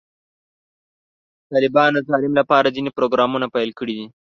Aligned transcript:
طالبانو 1.51 1.97
د 1.99 2.05
تعلیم 2.09 2.33
لپاره 2.39 2.73
ځینې 2.75 2.89
پروګرامونه 2.97 3.45
پیل 3.55 3.69
کړي 3.79 3.93
دي. 3.99 4.07